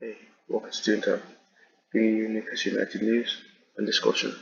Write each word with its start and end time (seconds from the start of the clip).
Hey, 0.00 0.14
welcome 0.48 0.70
to 0.70 0.78
Toontyme 0.78 1.22
bringing 1.90 2.18
you 2.18 2.28
Newcastle 2.28 2.70
United 2.70 3.02
news 3.02 3.36
and 3.76 3.84
discussion. 3.84 4.32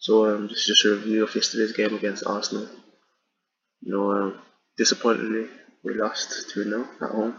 So, 0.00 0.26
um, 0.26 0.48
this 0.48 0.58
is 0.58 0.64
just 0.64 0.84
a 0.86 0.96
review 0.96 1.22
of 1.22 1.32
yesterday's 1.32 1.70
game 1.70 1.94
against 1.94 2.26
Arsenal. 2.26 2.66
You 3.80 3.92
know, 3.92 4.10
um, 4.10 4.38
disappointingly, 4.76 5.46
we 5.84 5.94
lost 5.94 6.50
2 6.50 6.64
0 6.64 6.88
at 7.00 7.10
home. 7.10 7.36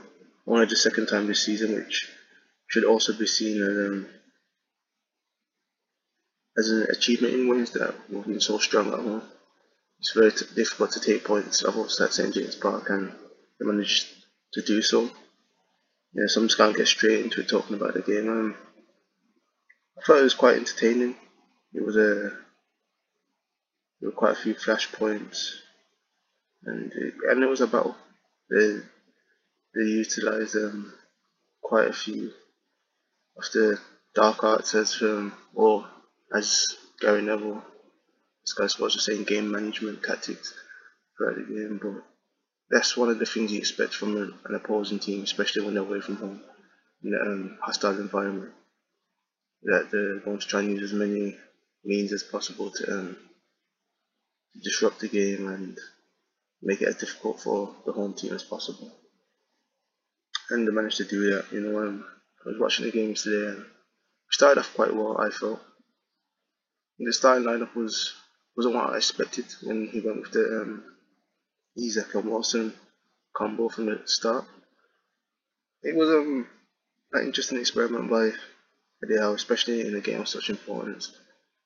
Only 0.48 0.68
the 0.68 0.78
second 0.78 1.08
time 1.08 1.28
this 1.28 1.44
season, 1.44 1.76
which 1.76 2.10
should 2.67 2.85
also 2.85 3.12
be 3.12 3.28
seen 3.28 3.62
as, 3.62 3.78
um, 3.87 4.07
as 6.57 6.69
an 6.69 6.87
achievement 6.91 7.33
in 7.33 7.49
ways 7.49 7.71
that 7.71 7.94
we've 8.10 8.25
been 8.25 8.39
so 8.39 8.57
strong 8.57 8.87
at 8.87 8.99
home. 8.99 9.21
It's 9.99 10.13
very 10.13 10.31
difficult 10.55 10.91
to 10.91 11.01
take 11.01 11.25
points 11.25 11.62
of 11.62 11.75
us 11.75 11.99
at 11.99 12.13
St 12.13 12.33
James 12.33 12.55
Park, 12.55 12.89
and 12.89 13.12
they 13.60 13.65
managed 13.65 14.07
to 14.53 14.62
do 14.62 14.81
so. 14.81 15.12
Yeah, 16.16 16.27
so 16.27 16.41
I'm 16.41 16.48
just 16.48 16.58
gonna 16.58 16.73
get 16.73 16.88
straight 16.88 17.26
into 17.26 17.44
talking 17.44 17.76
about 17.76 17.95
the 17.95 18.02
game. 18.02 18.30
Um, 18.30 18.55
I 19.98 20.02
thought 20.02 20.20
it 20.20 20.23
was 20.23 20.34
quite 20.34 20.58
entertaining. 20.58 21.16
It 21.73 21.84
was 21.84 21.95
a 21.95 22.31
there 23.99 24.09
were 24.09 24.12
quite 24.12 24.34
a 24.34 24.41
few 24.41 24.54
flash 24.54 24.91
points, 24.91 25.59
and 26.63 26.91
it, 26.91 27.13
and 27.30 27.44
it 27.44 27.48
was 27.48 27.62
about 27.62 27.95
they 28.49 28.77
they 29.73 29.85
utilised 29.85 30.55
um, 30.55 30.94
quite 31.62 31.88
a 31.88 31.94
few 31.94 32.32
of 33.38 33.43
the 33.54 33.80
dark 34.13 34.43
arts 34.43 34.76
as 34.76 35.02
um, 35.02 35.34
or 35.55 35.88
as 36.34 36.77
Gary 36.99 37.21
Neville, 37.21 37.63
Sky 38.45 38.68
Sports 38.68 38.95
was 38.95 39.05
saying, 39.05 39.23
game 39.23 39.52
management 39.52 40.04
tactics 40.04 40.54
throughout 41.18 41.35
the 41.35 41.43
game. 41.43 41.80
But 41.82 42.04
that's 42.73 42.98
one 42.98 43.09
of 43.09 43.20
the 43.20 43.26
things 43.26 43.52
you 43.52 43.59
expect 43.59 43.94
from 43.94 44.18
an, 44.18 44.55
opposing 44.55 44.98
team, 44.98 45.22
especially 45.22 45.63
when 45.63 45.76
they're 45.76 45.84
away 45.84 46.02
from 46.02 46.16
home 46.16 46.41
in 47.04 47.13
a 47.13 47.22
um, 47.22 47.58
hostile 47.62 47.99
environment. 47.99 48.52
That 49.62 49.91
they're 49.91 50.20
going 50.20 50.40
to 50.40 50.48
try 50.48 50.62
and 50.62 50.71
use 50.71 50.91
as 50.91 50.93
many 50.93 51.38
means 51.85 52.12
as 52.12 52.24
possible 52.24 52.71
to 52.71 52.91
um, 52.91 53.18
disrupt 54.62 54.99
the 54.99 55.07
game 55.07 55.48
and 55.48 55.77
make 56.63 56.82
it 56.82 56.88
as 56.88 56.96
difficult 56.96 57.41
for 57.41 57.76
the 57.85 57.91
home 57.91 58.15
team 58.15 58.34
as 58.34 58.43
possible. 58.43 58.91
And 60.49 60.68
they 60.68 60.71
managed 60.71 60.98
to 60.98 61.05
do 61.05 61.30
that. 61.35 61.46
You 61.52 61.62
know, 61.62 61.80
um, 61.80 62.05
I 62.43 62.49
was 62.49 62.60
watching 62.60 62.85
the 62.85 62.91
games 62.91 63.21
today 63.21 63.49
and 63.49 63.60
we 63.60 64.32
started 64.32 64.60
off 64.60 64.74
quite 64.74 64.94
well. 64.94 65.18
I 65.22 65.30
felt 65.30 65.62
the 66.98 67.14
starting 67.14 67.46
lineup 67.48 67.76
was 67.76 68.14
wasn't 68.58 68.76
what 68.76 68.90
I 68.90 68.98
expected 68.98 69.46
when 69.64 69.88
he 69.88 70.00
went 70.00 70.22
with 70.22 70.32
the 70.32 70.84
Isak 71.78 72.14
and 72.16 72.30
Wilson 72.30 72.74
combo 73.36 73.70
from 73.70 73.88
the 73.88 74.02
start. 74.06 74.46
It 75.82 75.96
was 75.96 76.10
um, 76.10 76.48
an 77.14 77.26
interesting 77.26 77.60
experiment 77.60 78.10
by 78.10 78.32
Eddie, 79.04 79.16
especially 79.16 79.88
in 79.88 79.96
a 79.96 80.02
game 80.02 80.22
of 80.22 80.28
such 80.28 80.50
importance. 80.50 81.18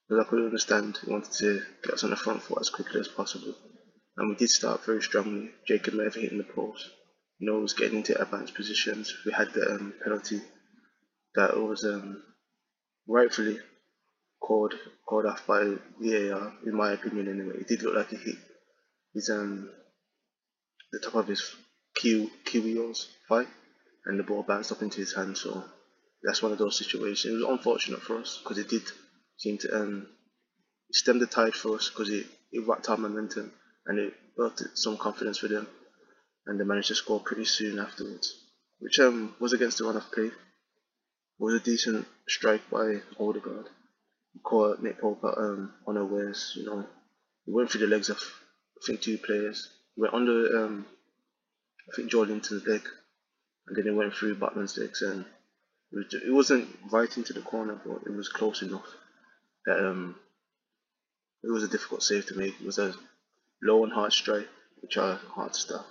Because 0.08 0.24
I 0.24 0.28
could 0.28 0.44
understand 0.44 0.98
he 1.04 1.10
wanted 1.10 1.32
to 1.32 1.62
get 1.84 1.94
us 1.94 2.04
on 2.04 2.10
the 2.10 2.16
front 2.16 2.42
foot 2.42 2.58
as 2.60 2.70
quickly 2.70 3.00
as 3.00 3.08
possible. 3.08 3.54
And 4.16 4.30
we 4.30 4.34
did 4.34 4.50
start 4.50 4.84
very 4.84 5.02
strongly. 5.02 5.50
Jacob 5.66 5.94
Murphy 5.94 6.22
hitting 6.22 6.38
the 6.38 6.44
post. 6.44 6.88
You 7.38 7.46
know, 7.46 7.60
was 7.60 7.74
getting 7.74 7.98
into 7.98 8.20
advanced 8.20 8.54
positions. 8.54 9.14
We 9.24 9.32
had 9.32 9.52
the 9.52 9.70
um, 9.70 9.94
penalty 10.02 10.40
that 11.34 11.56
was 11.56 11.84
um, 11.84 12.22
rightfully 13.06 13.58
called 14.40 14.74
called 15.06 15.26
off 15.26 15.46
by 15.46 15.74
VAR, 16.00 16.52
in 16.66 16.74
my 16.74 16.92
opinion 16.92 17.28
anyway. 17.28 17.60
It 17.60 17.68
did 17.68 17.82
look 17.82 17.94
like 17.94 18.08
he 18.08 18.16
hit 18.16 18.36
his 19.14 19.30
um 19.30 19.70
the 20.92 21.00
top 21.00 21.14
of 21.14 21.28
his 21.28 21.42
Q 21.94 22.30
Kiwios 22.44 23.06
fight 23.28 23.48
and 24.06 24.18
the 24.18 24.24
ball 24.24 24.42
bounced 24.42 24.72
up 24.72 24.82
into 24.82 25.00
his 25.00 25.14
hand 25.14 25.36
so 25.36 25.64
that's 26.22 26.42
one 26.42 26.52
of 26.52 26.58
those 26.58 26.76
situations. 26.76 27.32
It 27.32 27.36
was 27.36 27.58
unfortunate 27.58 28.02
for 28.02 28.18
us 28.18 28.40
because 28.42 28.58
it 28.58 28.68
did 28.68 28.82
seem 29.36 29.58
to 29.58 29.80
um 29.80 30.06
stem 30.92 31.18
the 31.18 31.26
tide 31.26 31.54
for 31.54 31.76
us 31.76 31.88
because 31.88 32.10
it, 32.10 32.26
it 32.52 32.66
whacked 32.66 32.88
our 32.88 32.96
momentum 32.96 33.52
and 33.86 33.98
it 33.98 34.14
built 34.36 34.62
some 34.74 34.96
confidence 34.96 35.42
with 35.42 35.52
them 35.52 35.66
and 36.46 36.58
they 36.58 36.64
managed 36.64 36.88
to 36.88 36.94
score 36.94 37.20
pretty 37.20 37.44
soon 37.44 37.78
afterwards. 37.78 38.34
Which 38.80 38.98
um 39.00 39.34
was 39.38 39.52
against 39.52 39.78
the 39.78 39.84
run 39.84 39.96
of 39.96 40.10
play. 40.10 40.26
It 40.26 40.32
was 41.38 41.54
a 41.54 41.60
decent 41.60 42.06
strike 42.28 42.68
by 42.70 43.00
Odegaard. 43.20 43.68
Caught 44.42 44.82
Nick 44.82 45.00
Pope 45.00 45.22
um, 45.24 45.74
unawares, 45.86 46.52
you 46.56 46.64
know. 46.64 46.86
He 47.44 47.52
went 47.52 47.70
through 47.70 47.80
the 47.82 47.86
legs 47.86 48.08
of 48.08 48.18
I 48.18 48.86
think 48.86 49.00
two 49.00 49.18
players. 49.18 49.68
Went 49.98 50.14
under 50.14 50.64
um 50.64 50.86
I 51.90 51.96
think 51.96 52.10
Joelinton's 52.10 52.66
leg 52.66 52.82
and 53.66 53.76
then 53.76 53.86
it 53.86 53.96
went 53.96 54.14
through 54.14 54.36
Botman's 54.36 54.78
legs 54.78 55.02
and 55.02 55.24
it, 55.92 55.96
was, 55.96 56.14
it 56.14 56.32
wasn't 56.32 56.68
right 56.92 57.14
into 57.16 57.32
the 57.32 57.40
corner 57.40 57.78
but 57.84 58.02
it 58.06 58.16
was 58.16 58.28
close 58.28 58.62
enough 58.62 58.86
that 59.66 59.78
um 59.84 60.16
it 61.42 61.50
was 61.50 61.62
a 61.62 61.68
difficult 61.68 62.02
save 62.02 62.26
to 62.26 62.38
make. 62.38 62.54
It 62.60 62.66
was 62.66 62.78
a 62.78 62.94
low 63.62 63.84
and 63.84 63.92
hard 63.92 64.12
strike 64.12 64.48
which 64.80 64.96
are 64.96 65.20
hard 65.34 65.52
to 65.52 65.60
stop. 65.60 65.86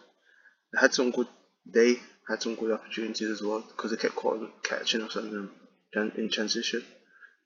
They 0.73 0.79
had 0.79 0.93
some 0.93 1.11
good 1.11 1.27
they 1.65 1.99
had 2.29 2.41
some 2.41 2.55
good 2.55 2.71
opportunities 2.71 3.29
as 3.29 3.41
well 3.41 3.61
because 3.61 3.91
they 3.91 3.97
kept 3.97 4.15
caught, 4.15 4.63
catching 4.63 5.01
us 5.01 5.15
them 5.15 5.51
in 5.93 6.29
transition, 6.29 6.83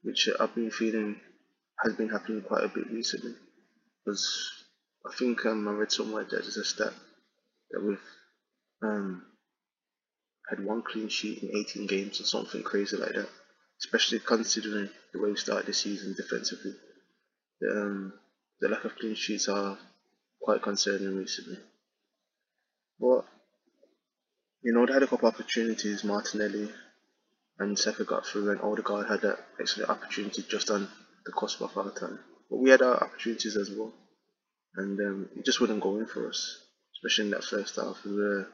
which 0.04 0.30
I've 0.40 0.54
been 0.56 0.72
feeling 0.72 1.20
has 1.84 1.94
been 1.94 2.10
happening 2.10 2.42
quite 2.42 2.64
a 2.64 2.68
bit 2.68 2.92
recently. 2.92 3.34
Because 4.04 4.61
I 5.06 5.14
think 5.18 5.46
um, 5.46 5.68
I 5.68 5.72
read 5.72 5.92
somewhere 5.92 6.24
that 6.24 6.30
there's 6.30 6.58
a 6.58 6.64
stat 6.64 6.94
that 7.72 7.84
we've 7.84 8.00
um, 8.84 9.24
had 10.50 10.64
one 10.64 10.84
clean 10.84 11.10
sheet 11.10 11.44
in 11.44 11.58
18 11.58 11.88
games 11.88 12.22
or 12.22 12.26
something 12.26 12.64
crazy 12.64 12.98
like 12.98 13.14
that. 13.14 13.30
Especially 13.80 14.20
considering 14.20 14.90
the 15.12 15.20
way 15.20 15.32
we 15.32 15.38
started 15.38 15.66
the 15.66 15.74
season 15.74 16.14
defensively. 16.16 16.74
The, 17.60 17.72
um, 17.72 18.14
the 18.60 18.70
lack 18.70 18.86
of 18.86 18.96
clean 18.96 19.16
sheets 19.16 19.48
are 19.48 19.78
quite 20.40 20.62
concerning 20.62 21.18
recently. 21.18 21.58
But 23.00 23.26
you 24.64 24.74
know, 24.74 24.86
they 24.86 24.94
had 24.94 25.04
a 25.04 25.08
couple 25.08 25.28
of 25.28 25.34
opportunities. 25.34 26.04
Martinelli 26.04 26.70
and 27.58 27.78
Saka 27.78 28.04
got 28.04 28.26
through, 28.26 28.52
and 28.52 28.62
Odegaard 28.62 29.08
had 29.08 29.22
that 29.22 29.40
excellent 29.60 29.90
opportunity 29.90 30.44
just 30.48 30.70
on 30.70 30.88
the 31.26 31.32
cusp 31.32 31.62
of 31.62 31.76
our 31.78 31.92
time. 31.92 32.20
But 32.50 32.58
we 32.58 32.70
had 32.70 32.82
our 32.82 33.04
opportunities 33.04 33.56
as 33.56 33.72
well, 33.72 33.94
and 34.76 35.00
um, 35.00 35.30
it 35.38 35.46
just 35.46 35.60
wouldn't 35.60 35.82
go 35.82 35.98
in 35.98 36.06
for 36.06 36.28
us, 36.28 36.58
especially 36.96 37.26
in 37.26 37.32
that 37.32 37.44
first 37.44 37.76
half. 37.76 38.04
We 38.06 38.16
were 38.16 38.48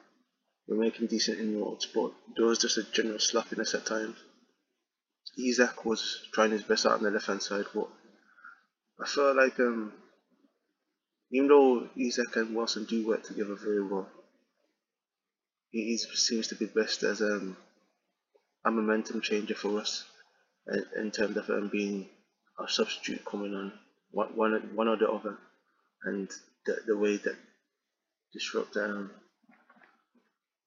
we 0.68 0.78
were 0.78 0.84
making 0.84 1.08
decent 1.08 1.40
inroads, 1.40 1.86
but 1.86 2.12
there 2.36 2.46
was 2.46 2.60
just 2.60 2.78
a 2.78 2.84
general 2.84 3.20
sloppiness 3.20 3.74
at 3.74 3.86
times. 3.86 4.18
Isak 5.38 5.86
was 5.86 6.28
trying 6.34 6.52
his 6.52 6.64
best 6.64 6.86
out 6.86 6.94
on 6.94 7.04
the 7.04 7.12
left 7.12 7.28
hand 7.28 7.42
side, 7.44 7.66
but 7.74 7.88
I 9.00 9.08
felt 9.08 9.38
like 9.38 9.60
um, 9.60 9.94
even 11.32 11.48
though 11.48 11.90
Isak 11.96 12.36
and 12.36 12.56
Wilson 12.56 12.86
do 12.86 13.06
work 13.06 13.24
together 13.24 13.56
very 13.56 13.86
well, 13.86 14.10
he 15.70 15.98
seems 15.98 16.48
to 16.48 16.56
be 16.56 16.66
best 16.66 17.04
as 17.04 17.22
um, 17.22 17.58
a 18.66 18.72
momentum 18.72 19.22
changer 19.22 19.56
for 19.56 19.80
us 19.80 20.06
in, 20.68 20.86
in 20.98 21.12
terms 21.12 21.38
of 21.38 21.50
um, 21.50 21.70
being 21.72 22.08
a 22.60 22.68
substitute 22.68 23.24
coming 23.26 23.54
on 23.54 23.74
one, 24.12 24.36
one, 24.36 24.54
one 24.76 24.88
or 24.88 24.98
the 24.98 25.10
other, 25.10 25.38
and 26.04 26.30
the, 26.66 26.78
the 26.86 26.98
way 26.98 27.18
that 27.18 27.36
disrupt 28.34 28.74
down 28.74 29.10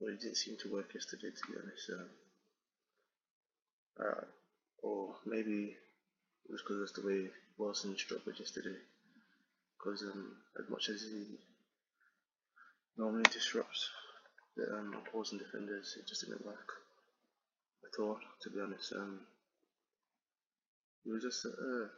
well, 0.01 0.15
it 0.15 0.21
didn't 0.21 0.39
seem 0.39 0.57
to 0.57 0.73
work 0.73 0.95
yesterday, 0.95 1.29
to 1.29 1.53
be 1.53 1.59
honest. 1.61 1.91
Um, 1.91 2.09
uh, 4.01 4.25
or 4.83 5.17
maybe 5.27 5.77
it 6.45 6.51
was 6.51 6.63
because 6.63 6.91
of 6.97 7.03
the 7.03 7.07
way 7.07 7.31
Wilson 7.59 7.97
struggled 7.99 8.39
yesterday. 8.39 8.79
Because 9.77 10.03
um, 10.05 10.37
as 10.59 10.71
much 10.71 10.89
as 10.89 11.03
he 11.03 11.37
normally 12.97 13.29
disrupts 13.31 13.91
the 14.57 14.73
um, 14.75 14.95
opposing 15.07 15.39
defenders, 15.39 15.99
it 15.99 16.09
just 16.09 16.25
didn't 16.27 16.47
work 16.47 16.73
at 17.85 18.01
all, 18.01 18.19
to 18.41 18.51
be 18.51 18.61
honest. 18.61 18.95
Um, 18.95 19.21
it 21.05 21.13
was 21.13 21.23
just, 21.23 21.45
uh, 21.45 21.89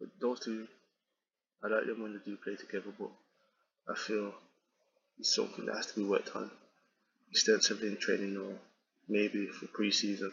but 0.00 0.08
those 0.18 0.40
two, 0.40 0.66
I 1.64 1.68
like 1.68 1.86
them 1.86 2.02
when 2.02 2.12
they 2.12 2.18
do 2.24 2.36
play 2.36 2.56
together, 2.56 2.92
but 2.98 3.10
I 3.88 3.96
feel 3.96 4.34
it's 5.18 5.34
something 5.34 5.64
that 5.64 5.76
has 5.76 5.86
to 5.86 6.00
be 6.00 6.04
worked 6.04 6.34
on. 6.36 6.50
Extensively 7.30 7.88
in 7.88 7.96
training 7.96 8.36
or 8.36 8.58
maybe 9.08 9.46
for 9.46 9.66
pre-season 9.68 10.32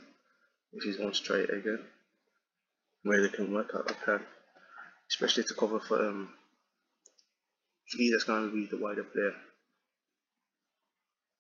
if 0.73 0.83
he's 0.83 0.99
wants 0.99 1.19
to 1.19 1.25
try 1.25 1.37
it 1.37 1.49
again, 1.49 1.79
where 3.03 3.21
they 3.21 3.29
can 3.29 3.53
work 3.53 3.71
out 3.75 3.89
a 3.89 3.93
plan, 3.93 4.21
especially 5.09 5.43
to 5.43 5.53
cover 5.53 5.79
for 5.79 5.99
um, 6.07 6.33
he 7.85 8.11
that's 8.11 8.23
going 8.23 8.49
to 8.49 8.55
be 8.55 8.67
the 8.67 8.81
wider 8.81 9.03
player. 9.03 9.33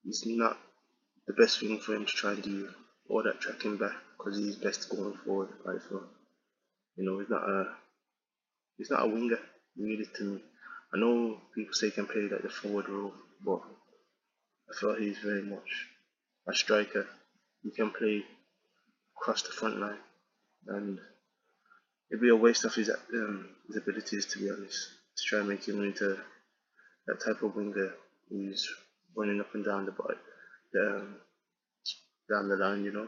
It's 0.05 0.25
not 0.25 0.57
the 1.27 1.33
best 1.33 1.59
thing 1.59 1.79
for 1.79 1.95
him 1.95 2.05
to 2.05 2.11
try 2.11 2.31
and 2.31 2.43
do 2.43 2.69
all 3.07 3.23
that 3.23 3.39
tracking 3.39 3.77
back 3.77 3.93
because 4.17 4.37
he's 4.37 4.55
best 4.55 4.89
going 4.89 5.13
forward. 5.25 5.49
I 5.65 5.77
feel, 5.87 6.03
you 6.97 7.05
know, 7.05 7.19
he's 7.19 7.29
not 7.29 7.47
a 7.47 7.75
he's 8.77 8.89
not 8.89 9.03
a 9.03 9.07
winger 9.07 9.39
really 9.77 10.05
to 10.17 10.23
me. 10.23 10.41
I 10.93 10.97
know 10.97 11.37
people 11.55 11.73
say 11.73 11.87
he 11.87 11.91
can 11.91 12.07
play 12.07 12.27
like 12.29 12.43
the 12.43 12.49
forward 12.49 12.89
role, 12.89 13.13
but 13.45 13.61
I 14.69 14.79
feel 14.79 14.95
he's 14.95 15.19
very 15.19 15.43
much 15.43 15.87
a 16.47 16.53
striker 16.53 17.07
he 17.63 17.71
can 17.71 17.91
play 17.91 18.23
across 19.15 19.43
the 19.43 19.51
front 19.51 19.79
line, 19.79 19.99
and 20.67 20.99
it'd 22.09 22.21
be 22.21 22.29
a 22.29 22.35
waste 22.35 22.65
of 22.65 22.73
his 22.73 22.89
um, 22.89 23.49
his 23.67 23.77
abilities 23.77 24.25
to 24.27 24.39
be 24.39 24.49
honest 24.49 24.87
to 25.17 25.23
try 25.23 25.39
and 25.39 25.49
make 25.49 25.67
him 25.67 25.83
into 25.83 26.17
that 27.07 27.23
type 27.23 27.41
of 27.43 27.55
winger 27.55 27.93
who's 28.29 28.67
running 29.15 29.39
up 29.39 29.53
and 29.53 29.65
down 29.65 29.85
the 29.85 29.91
ball, 29.91 30.13
um, 30.79 31.15
down 32.29 32.49
the 32.49 32.55
line, 32.55 32.83
you 32.83 32.91
know. 32.91 33.07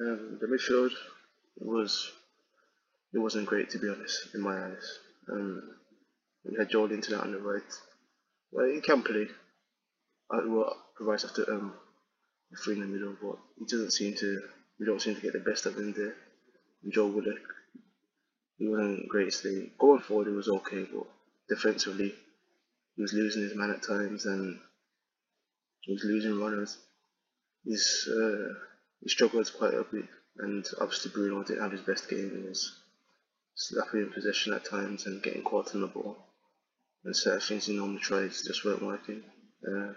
Um, 0.00 0.38
the 0.40 0.46
midfield 0.46 0.92
was 1.56 2.10
it 3.12 3.18
wasn't 3.18 3.46
great 3.46 3.70
to 3.70 3.78
be 3.78 3.88
honest 3.88 4.34
in 4.34 4.40
my 4.40 4.56
eyes. 4.66 4.98
Um, 5.30 5.62
we 6.44 6.56
had 6.58 6.70
Joelinton 6.70 7.20
on 7.20 7.32
the 7.32 7.38
right. 7.38 7.62
Well, 8.52 8.66
he 8.66 8.80
can 8.80 9.02
play. 9.02 9.26
I 10.30 10.40
well, 10.46 10.76
provides 10.96 11.24
after 11.24 11.50
um 11.50 11.74
three 12.64 12.74
in 12.74 12.80
the 12.80 12.86
middle, 12.86 13.16
but 13.20 13.38
he 13.58 13.64
doesn't 13.64 13.92
seem 13.92 14.14
to. 14.16 14.40
We 14.78 14.86
don't 14.86 15.02
seem 15.02 15.16
to 15.16 15.20
get 15.20 15.32
the 15.32 15.40
best 15.40 15.66
of 15.66 15.76
him 15.76 15.92
there. 15.96 16.14
And 16.82 16.92
Joe 16.92 17.06
Willock, 17.06 17.40
he 18.58 18.68
wasn't 18.68 19.08
great 19.08 19.32
today. 19.32 19.72
Going 19.78 20.00
forward, 20.00 20.28
he 20.28 20.32
was 20.32 20.48
okay, 20.48 20.86
but 20.92 21.06
defensively, 21.48 22.14
he 22.94 23.02
was 23.02 23.12
losing 23.12 23.42
his 23.42 23.56
man 23.56 23.70
at 23.70 23.82
times 23.82 24.24
and 24.24 24.58
he 25.80 25.92
was 25.92 26.04
losing 26.04 26.38
runners. 26.38 26.76
He's 27.64 28.08
uh, 28.08 28.54
he 29.00 29.08
struggled 29.08 29.50
quite 29.56 29.74
a 29.74 29.84
bit, 29.90 30.04
and 30.38 30.64
obviously 30.80 31.10
Bruno 31.12 31.42
didn't 31.42 31.62
have 31.62 31.72
his 31.72 31.80
best 31.80 32.08
game. 32.08 32.30
He 32.30 32.48
was 32.48 32.78
slapping 33.58 34.02
in 34.02 34.12
possession 34.12 34.52
at 34.52 34.64
times 34.64 35.06
and 35.06 35.20
getting 35.20 35.42
caught 35.42 35.74
on 35.74 35.80
the 35.80 35.88
ball. 35.88 36.16
And 37.04 37.14
certain 37.14 37.40
things 37.40 37.66
he 37.66 37.76
normally 37.76 37.98
tries 37.98 38.44
just 38.44 38.64
weren't 38.64 38.82
working. 38.82 39.22
Uh, 39.66 39.94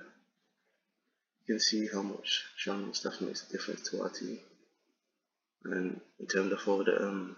you 1.41 1.45
can 1.47 1.59
see 1.59 1.87
how 1.87 2.01
much 2.01 2.43
Longstaff 2.65 3.21
makes 3.21 3.47
a 3.47 3.51
difference 3.51 3.89
to 3.89 4.01
our 4.01 4.09
team. 4.09 4.39
And 5.63 6.01
in 6.19 6.25
terms 6.25 6.51
of 6.51 6.67
all 6.67 6.83
the 6.83 7.03
um, 7.03 7.37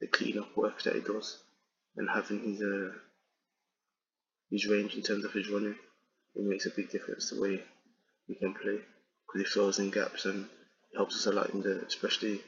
the 0.00 0.06
clean 0.06 0.38
up 0.38 0.56
work 0.56 0.82
that 0.82 0.94
he 0.94 1.00
does, 1.00 1.38
and 1.96 2.08
having 2.08 2.40
his 2.40 2.62
uh, 2.62 2.92
his 4.50 4.66
range 4.66 4.94
in 4.94 5.02
terms 5.02 5.26
of 5.26 5.32
his 5.32 5.50
running, 5.50 5.76
it 6.34 6.44
makes 6.44 6.64
a 6.64 6.70
big 6.70 6.90
difference 6.90 7.28
the 7.28 7.40
way 7.40 7.62
we 8.26 8.36
can 8.36 8.54
play 8.54 8.78
because 9.26 9.40
he 9.40 9.44
fills 9.44 9.78
in 9.78 9.90
gaps 9.90 10.24
and 10.24 10.48
helps 10.96 11.14
us 11.16 11.26
a 11.26 11.32
lot 11.32 11.50
in 11.50 11.60
the 11.60 11.84
especially 11.86 12.40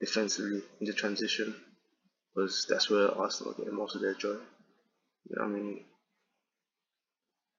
defensively 0.00 0.62
in 0.80 0.86
the 0.86 0.92
transition 0.92 1.54
because 2.34 2.66
that's 2.68 2.88
where 2.90 3.10
Arsenal 3.10 3.54
get 3.54 3.72
most 3.72 3.94
of 3.94 4.02
their 4.02 4.14
joy. 4.14 4.36
You 5.28 5.36
know, 5.36 5.44
I 5.44 5.48
mean, 5.48 5.84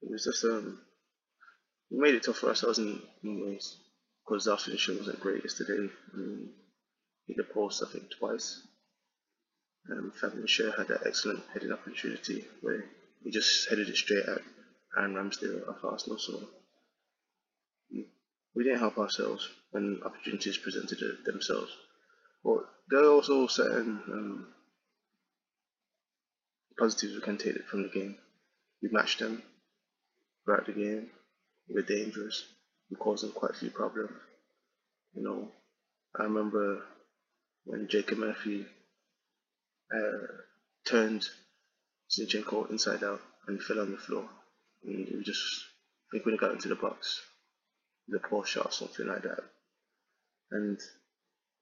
it 0.02 0.12
was 0.12 0.24
just 0.24 0.44
um, 0.46 0.80
we 1.92 2.00
made 2.00 2.16
it 2.16 2.24
tough 2.24 2.38
for 2.38 2.50
ourselves 2.50 2.80
in, 2.80 3.02
in 3.24 3.46
ways 3.46 3.78
because 4.26 4.48
our 4.48 4.58
finishing 4.58 4.98
wasn't 4.98 5.20
great 5.20 5.44
yesterday. 5.44 5.88
I 6.14 6.18
mean, 6.18 6.50
hit 7.28 7.38
the 7.38 7.44
post 7.44 7.84
I 7.88 7.92
think 7.92 8.06
twice. 8.18 8.62
Um, 9.92 10.12
Fabian 10.20 10.46
Schär 10.46 10.78
had 10.78 10.88
that 10.90 11.08
excellent 11.08 11.44
heading 11.54 11.72
opportunity 11.72 12.46
where 12.62 12.86
he 13.24 13.32
just 13.32 13.68
headed 13.70 13.90
it 13.90 13.98
straight 13.98 14.26
at 14.26 14.42
Aaron 14.98 15.16
Ramsdale 15.16 15.64
of 15.68 15.84
Arsenal. 15.84 16.20
So 16.20 16.48
we 18.56 18.64
didn't 18.64 18.80
help 18.80 18.98
ourselves 18.98 19.48
when 19.72 20.02
opportunities 20.06 20.58
presented 20.58 21.00
themselves. 21.26 21.72
But 22.44 22.66
there 22.90 23.04
are 23.04 23.12
also 23.12 23.48
certain 23.48 24.02
um, 24.12 24.48
positives 26.78 27.16
we 27.16 27.22
can 27.22 27.38
take 27.38 27.66
from 27.68 27.84
the 27.84 27.90
game. 27.90 28.16
We 28.82 28.90
matched 28.92 29.20
them 29.20 29.44
throughout 30.44 30.66
the 30.66 30.74
game. 30.74 31.10
We 31.68 31.76
were 31.76 31.82
dangerous. 31.84 32.44
We 32.90 32.98
caused 32.98 33.24
them 33.24 33.32
quite 33.32 33.52
a 33.52 33.58
few 33.58 33.70
problems. 33.70 34.12
You 35.14 35.24
know, 35.24 35.52
I 36.20 36.24
remember 36.24 36.82
when 37.66 37.88
Jacob 37.88 38.18
Murphy 38.18 38.66
uh, 39.94 40.28
turned 40.88 41.28
Zinchenko 42.10 42.70
inside 42.72 43.04
out 43.04 43.22
and 43.48 43.62
fell 43.62 43.80
on 43.80 43.92
the 43.92 43.98
floor. 43.98 44.28
And 44.84 45.08
we 45.14 45.24
just, 45.24 45.42
I 46.14 46.18
think 46.18 46.26
he 46.26 46.38
got 46.38 46.54
into 46.54 46.70
the 46.70 46.76
box, 46.76 47.22
the 48.08 48.20
post 48.20 48.52
shot 48.52 48.66
or 48.68 48.72
something 48.72 49.08
like 49.08 49.24
that. 49.24 49.44
And, 50.52 50.80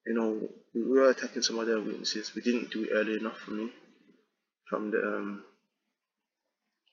you 0.05 0.13
know, 0.13 0.49
we 0.73 0.83
were 0.83 1.09
attacking 1.09 1.41
some 1.41 1.59
other 1.59 1.81
weaknesses. 1.81 2.33
We 2.35 2.41
didn't 2.41 2.71
do 2.71 2.83
it 2.83 2.89
early 2.93 3.15
enough 3.15 3.37
for 3.37 3.51
me. 3.51 3.71
From 4.69 4.91
the, 4.91 4.97
um, 4.97 5.43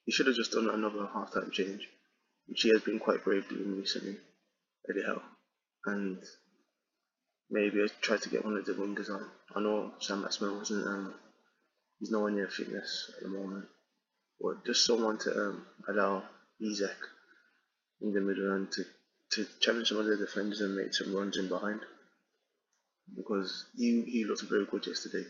he 0.04 0.12
should 0.12 0.26
have 0.26 0.36
just 0.36 0.52
done 0.52 0.70
another 0.70 1.08
half-time 1.12 1.50
change, 1.52 1.88
which 2.46 2.62
he 2.62 2.70
has 2.70 2.82
been 2.82 2.98
quite 2.98 3.24
brave 3.24 3.48
doing 3.48 3.76
recently, 3.76 4.16
Anyhow, 4.88 5.20
And 5.84 6.22
maybe 7.50 7.82
I 7.82 7.86
tried 8.00 8.22
to 8.22 8.28
get 8.28 8.44
one 8.44 8.56
of 8.56 8.64
the 8.64 8.72
wingers 8.72 9.10
on. 9.10 9.28
I 9.54 9.60
know 9.60 9.92
Saint-Maximin 10.00 10.58
wasn't, 10.58 10.86
um, 10.86 11.14
he's 11.98 12.10
nowhere 12.10 12.30
near 12.30 12.48
fitness 12.48 13.10
at 13.16 13.22
the 13.22 13.28
moment. 13.28 13.66
But 14.40 14.64
just 14.64 14.84
someone 14.84 15.18
to 15.18 15.30
um, 15.30 15.66
allow 15.88 16.22
Isak 16.60 16.96
in 18.00 18.12
the 18.12 18.20
middle 18.20 18.52
and 18.52 18.70
to, 18.72 18.84
to 19.32 19.46
challenge 19.60 19.88
some 19.88 19.98
of 19.98 20.06
the 20.06 20.16
defenders 20.16 20.60
and 20.60 20.76
make 20.76 20.94
some 20.94 21.14
runs 21.14 21.36
in 21.36 21.48
behind. 21.48 21.80
Because 23.14 23.66
he, 23.76 24.02
he 24.02 24.24
looked 24.24 24.42
very 24.42 24.66
good 24.66 24.86
yesterday 24.86 25.24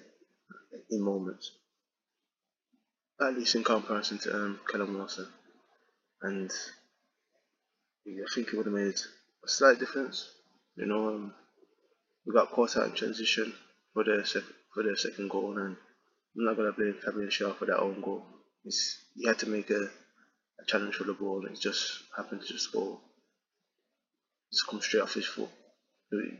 in 0.90 1.02
moments. 1.02 1.52
At 3.20 3.34
least 3.34 3.54
in 3.54 3.64
comparison 3.64 4.18
to 4.18 4.34
um, 4.34 4.60
Callum 4.70 4.98
Wilson. 4.98 5.26
And 6.22 6.50
I 8.06 8.34
think 8.34 8.48
it 8.48 8.56
would 8.56 8.66
have 8.66 8.74
made 8.74 8.94
a 9.44 9.48
slight 9.48 9.78
difference. 9.78 10.28
You 10.76 10.86
know, 10.86 11.08
um, 11.08 11.34
we 12.26 12.32
got 12.32 12.50
caught 12.50 12.76
out 12.76 12.86
in 12.86 12.92
transition 12.92 13.52
for 13.92 14.04
their, 14.04 14.24
sec- 14.24 14.42
for 14.74 14.82
the 14.82 14.96
second 14.96 15.30
goal, 15.30 15.56
and 15.58 15.76
I'm 16.36 16.44
not 16.44 16.56
gonna 16.56 16.72
blame 16.72 16.94
Fabian 17.02 17.28
Schär 17.28 17.56
for 17.56 17.66
that 17.66 17.78
own 17.78 18.00
goal. 18.00 18.24
It's, 18.64 18.98
he 19.14 19.26
had 19.26 19.38
to 19.40 19.48
make 19.48 19.70
a, 19.70 19.84
a 20.60 20.64
challenge 20.66 20.96
for 20.96 21.04
the 21.04 21.14
ball, 21.14 21.46
and 21.46 21.56
it 21.56 21.60
just 21.60 22.02
happened 22.16 22.42
to 22.42 22.46
just 22.46 22.72
go, 22.72 23.00
just 24.52 24.66
come 24.68 24.80
straight 24.80 25.02
off 25.02 25.14
his 25.14 25.26
foot. 25.26 25.48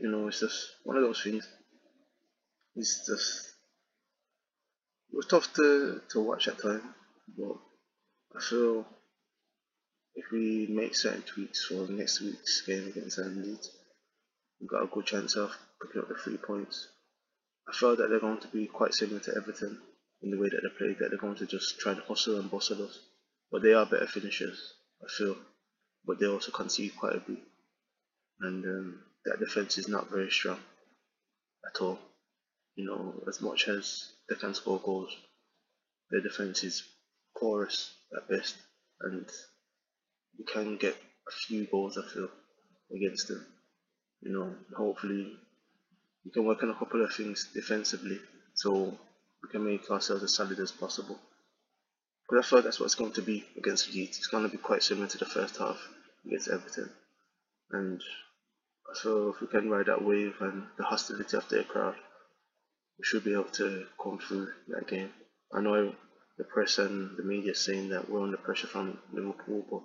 You 0.01 0.09
know, 0.09 0.27
it's 0.27 0.39
just 0.39 0.67
one 0.83 0.97
of 0.97 1.03
those 1.03 1.21
things. 1.21 1.47
It's 2.75 3.05
just 3.05 3.53
it 5.11 5.15
was 5.15 5.27
tough 5.27 5.53
to 5.53 6.01
to 6.09 6.19
watch 6.21 6.47
at 6.47 6.61
times, 6.61 6.83
but 7.37 7.57
I 8.35 8.41
feel 8.41 8.85
if 10.15 10.31
we 10.31 10.67
make 10.69 10.95
certain 10.95 11.21
tweaks 11.21 11.65
for 11.65 11.87
next 11.89 12.21
week's 12.21 12.61
game 12.61 12.87
against 12.87 13.19
Leeds, 13.19 13.71
we've 14.59 14.69
got 14.69 14.83
a 14.83 14.87
good 14.87 15.05
chance 15.05 15.35
of 15.35 15.55
picking 15.81 16.01
up 16.01 16.07
the 16.07 16.15
three 16.15 16.37
points. 16.37 16.87
I 17.69 17.73
feel 17.73 17.95
that 17.95 18.09
they're 18.09 18.19
going 18.19 18.39
to 18.39 18.47
be 18.47 18.65
quite 18.65 18.93
similar 18.93 19.19
to 19.21 19.35
Everton 19.35 19.79
in 20.21 20.31
the 20.31 20.37
way 20.37 20.49
that 20.49 20.61
they 20.63 20.77
play, 20.77 20.95
that 20.99 21.09
they're 21.09 21.19
going 21.19 21.35
to 21.35 21.45
just 21.45 21.79
try 21.79 21.91
and 21.91 22.01
hustle 22.01 22.39
and 22.39 22.49
bustle 22.49 22.83
us. 22.83 22.99
But 23.51 23.61
they 23.61 23.73
are 23.73 23.85
better 23.85 24.07
finishers, 24.07 24.73
I 25.03 25.07
feel. 25.17 25.35
But 26.05 26.19
they 26.19 26.27
also 26.27 26.51
concede 26.51 26.95
quite 26.97 27.15
a 27.15 27.19
bit. 27.19 27.39
And 28.39 28.65
um, 28.65 28.99
that 29.27 29.39
defence 29.39 29.77
is 29.77 29.87
not 29.87 30.09
very 30.09 30.29
strong 30.31 30.59
at 31.65 31.81
all. 31.81 31.99
You 32.75 32.85
know, 32.85 33.23
as 33.27 33.41
much 33.41 33.67
as 33.67 34.11
they 34.29 34.35
can 34.35 34.53
score 34.53 34.79
goals, 34.79 35.15
their 36.09 36.21
defence 36.21 36.63
is 36.63 36.83
porous 37.39 37.93
at 38.15 38.29
best. 38.29 38.55
And 39.01 39.25
you 40.37 40.45
can 40.45 40.77
get 40.77 40.95
a 40.95 41.31
few 41.31 41.67
goals, 41.69 41.97
I 41.97 42.13
feel, 42.13 42.29
against 42.95 43.27
them. 43.27 43.45
You 44.21 44.31
know, 44.31 44.55
hopefully 44.75 45.33
we 46.23 46.31
can 46.31 46.45
work 46.45 46.63
on 46.63 46.69
a 46.69 46.75
couple 46.75 47.03
of 47.03 47.13
things 47.13 47.49
defensively 47.53 48.19
so 48.53 48.97
we 49.43 49.49
can 49.51 49.65
make 49.65 49.89
ourselves 49.91 50.23
as 50.23 50.33
solid 50.33 50.59
as 50.59 50.71
possible. 50.71 51.19
But 52.29 52.39
I 52.39 52.41
feel 52.41 52.61
that's 52.61 52.79
what 52.79 52.87
it's 52.87 52.95
going 52.95 53.13
to 53.13 53.21
be 53.21 53.45
against 53.57 53.93
Leeds. 53.93 54.17
It's 54.17 54.27
going 54.27 54.43
to 54.43 54.49
be 54.49 54.57
quite 54.57 54.83
similar 54.83 55.07
to 55.07 55.17
the 55.17 55.25
first 55.25 55.57
half 55.57 55.79
against 56.25 56.49
Everton. 56.49 56.89
And 57.71 58.01
Feel 58.95 59.29
if 59.29 59.41
we 59.41 59.47
can 59.47 59.69
ride 59.69 59.87
that 59.87 60.03
wave 60.03 60.35
and 60.39 60.63
the 60.77 60.83
hostility 60.83 61.37
of 61.37 61.47
their 61.49 61.63
crowd, 61.63 61.95
we 62.97 63.03
should 63.03 63.23
be 63.23 63.33
able 63.33 63.43
to 63.45 63.85
come 64.01 64.17
through 64.17 64.47
that 64.69 64.87
game. 64.87 65.11
I 65.53 65.61
know 65.61 65.93
the 66.37 66.43
press 66.43 66.79
and 66.79 67.15
the 67.17 67.23
media 67.23 67.53
saying 67.53 67.89
that 67.89 68.09
we're 68.09 68.23
under 68.23 68.37
pressure 68.37 68.67
from 68.67 68.97
Liverpool, 69.13 69.65
but 69.69 69.81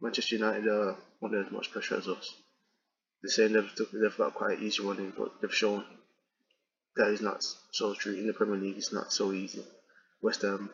Manchester 0.00 0.36
United 0.36 0.66
are 0.66 0.96
under 1.22 1.44
as 1.44 1.50
much 1.50 1.70
pressure 1.70 1.96
as 1.96 2.08
us. 2.08 2.34
They're 3.22 3.30
saying 3.30 3.52
they've, 3.52 3.70
they've 3.92 4.16
got 4.16 4.34
quite 4.34 4.58
an 4.58 4.64
easy 4.64 4.82
running, 4.82 5.12
but 5.16 5.40
they've 5.40 5.54
shown 5.54 5.84
that 6.96 7.08
is 7.08 7.20
not 7.20 7.44
so 7.72 7.94
true. 7.94 8.14
In 8.14 8.26
the 8.26 8.32
Premier 8.32 8.56
League, 8.56 8.76
it's 8.76 8.92
not 8.92 9.12
so 9.12 9.32
easy. 9.32 9.64
West 10.20 10.42
Ham, 10.42 10.70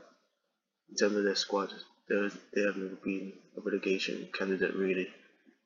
in 0.90 0.96
terms 0.96 1.16
of 1.16 1.24
their 1.24 1.34
squad, 1.34 1.70
they 2.08 2.16
have 2.62 2.76
never 2.76 2.96
been 3.02 3.32
a 3.56 3.60
relegation 3.60 4.28
candidate 4.32 4.74
really. 4.74 5.08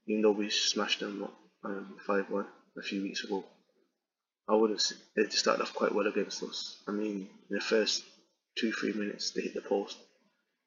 Even 0.06 0.22
though 0.22 0.32
we 0.32 0.50
smashed 0.50 1.00
them 1.00 1.22
um, 1.22 1.30
5-1 2.08 2.46
a 2.78 2.82
few 2.82 3.02
weeks 3.02 3.24
ago, 3.24 3.44
I 4.48 4.54
wouldn't 4.54 4.80
say 4.80 4.96
they 5.16 5.28
started 5.28 5.62
off 5.62 5.74
quite 5.74 5.94
well 5.94 6.06
against 6.06 6.42
us. 6.42 6.82
I 6.88 6.92
mean, 6.92 7.28
in 7.50 7.56
the 7.56 7.60
first 7.60 8.02
two 8.58 8.72
three 8.72 8.92
minutes, 8.92 9.30
they 9.32 9.42
hit 9.42 9.54
the 9.54 9.60
post 9.60 9.98